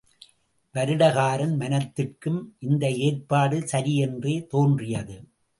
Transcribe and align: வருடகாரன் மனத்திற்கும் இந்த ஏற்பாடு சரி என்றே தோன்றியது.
வருடகாரன் 0.75 1.53
மனத்திற்கும் 1.57 2.39
இந்த 2.59 2.89
ஏற்பாடு 2.91 3.67
சரி 3.67 3.95
என்றே 3.97 4.35
தோன்றியது. 4.49 5.17